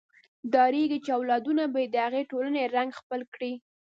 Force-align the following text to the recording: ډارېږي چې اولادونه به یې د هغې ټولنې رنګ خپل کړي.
ډارېږي 0.53 0.99
چې 1.05 1.11
اولادونه 1.17 1.63
به 1.73 1.79
یې 1.83 1.87
د 1.91 1.95
هغې 2.05 2.21
ټولنې 2.31 2.71
رنګ 2.75 2.89
خپل 2.99 3.21
کړي. 3.33 3.53